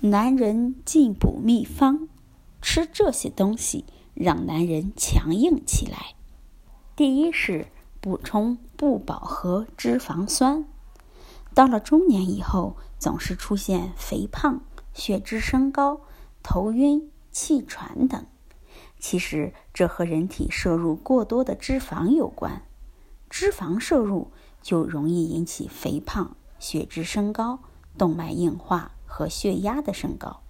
[0.00, 2.08] 男人进补秘方，
[2.62, 6.14] 吃这些东西让男人强硬起来。
[6.94, 7.66] 第一是
[8.00, 10.64] 补充不饱和脂肪酸。
[11.52, 14.60] 到了中年以后，总是出现肥胖、
[14.94, 16.02] 血脂升高、
[16.44, 18.24] 头晕、气喘等。
[19.00, 22.62] 其实这和人体摄入过多的脂肪有关。
[23.28, 24.30] 脂肪摄入
[24.62, 27.58] 就容易引起肥胖、血脂升高、
[27.98, 30.42] 动脉硬化和血压的升高。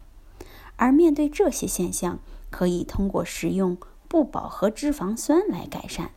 [0.76, 2.18] 而面对这些现象，
[2.50, 6.10] 可以通过食用不饱和脂肪酸来改善。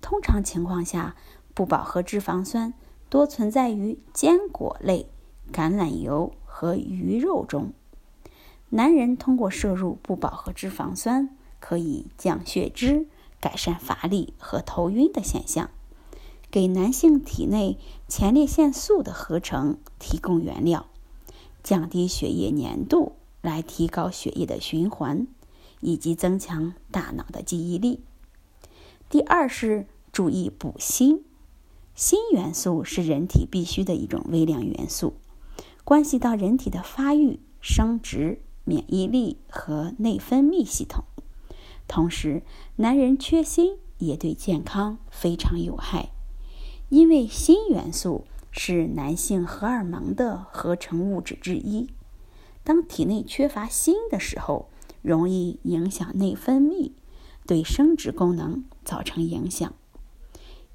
[0.00, 1.16] 通常情况下，
[1.52, 2.74] 不饱和脂肪酸
[3.08, 5.10] 多存在于坚果类、
[5.52, 7.72] 橄榄油和鱼肉中。
[8.68, 11.36] 男人通过摄入不饱和脂肪酸。
[11.58, 13.06] 可以降血脂，
[13.40, 15.70] 改善乏力和头晕的现象，
[16.50, 20.84] 给男性体内前列腺素的合成提供原料，
[21.64, 25.26] 降低血液粘度，来提高血液的循环，
[25.80, 28.04] 以及增强大脑的记忆力。
[29.08, 31.22] 第二是注意补锌，
[31.94, 35.14] 锌元素是人体必需的一种微量元素，
[35.84, 41.04] 关系到人体的发育、生殖、免疫力和内分泌系统。
[41.88, 42.42] 同时，
[42.76, 46.10] 男人缺锌也对健康非常有害，
[46.90, 51.90] 因为锌元素是男性荷尔蒙的合成物质之一。
[52.62, 54.70] 当体内缺乏锌的时候，
[55.02, 56.92] 容易影响内分泌，
[57.46, 59.74] 对生殖功能造成影响。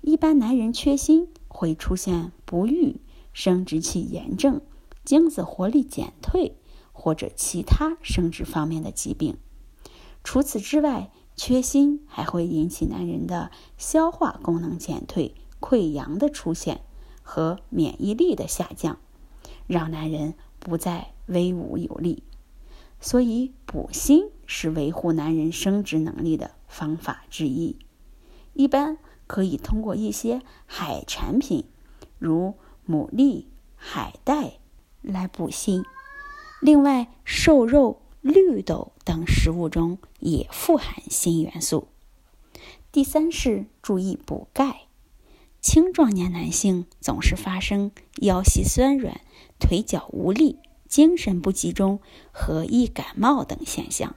[0.01, 2.99] 一般男人缺锌会出现不育、
[3.31, 4.61] 生殖器炎症、
[5.05, 6.57] 精子活力减退
[6.91, 9.37] 或者其他生殖方面的疾病。
[10.23, 16.81] 除此之外，缺锌还会引起男人的消化功能减退、溃疡的出现
[17.29, 18.97] 和免疫力的下降，
[19.67, 22.23] 让男人不再威武有力。
[22.99, 27.75] 所以，补锌是维护男人生殖能力的方法之一。
[28.53, 31.65] 一般可以通过一些海产品，
[32.17, 32.55] 如
[32.87, 33.45] 牡蛎、
[33.75, 34.53] 海带
[35.03, 35.83] 来补锌。
[36.59, 38.01] 另外，瘦肉。
[38.21, 41.87] 绿豆等食物中也富含锌元素。
[42.91, 44.88] 第三是注意补钙。
[45.61, 49.21] 青壮年男性总是发生腰膝酸软、
[49.59, 51.99] 腿脚无力、精神不集中
[52.31, 54.15] 和易感冒等现象，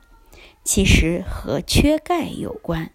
[0.65, 2.93] 其实和缺钙有关。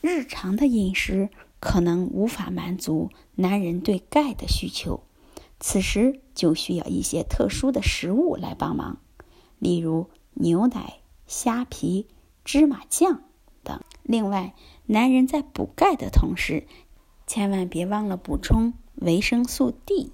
[0.00, 5.02] 日常的饮食可能无法满足男人对钙的需求，
[5.58, 8.98] 此时就需要一些特殊的食物来帮忙，
[9.58, 10.08] 例如。
[10.40, 12.06] 牛奶、虾皮、
[12.44, 13.24] 芝麻酱
[13.64, 13.80] 等。
[14.04, 14.54] 另外，
[14.86, 16.68] 男人在补钙的同时，
[17.28, 20.12] 千万别忘了补充维生素 D。